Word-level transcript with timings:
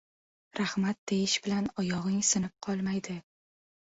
•“Rahmat” 0.59 0.95
deyish 1.11 1.35
bilan 1.47 1.67
oyog‘ing 1.83 2.15
sinib 2.31 2.55
qolmaydi. 2.69 3.17